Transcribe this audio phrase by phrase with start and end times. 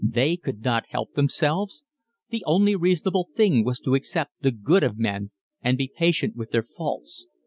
[0.03, 1.83] They could not help themselves.
[2.31, 5.29] The only reasonable thing was to accept the good of men
[5.61, 7.27] and be patient with their faults.